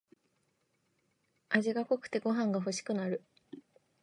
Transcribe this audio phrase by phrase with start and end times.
[1.49, 3.23] 味が濃くてご飯がほしくなる